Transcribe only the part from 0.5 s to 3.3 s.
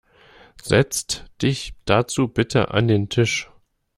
Setzt dich dazu bitte an den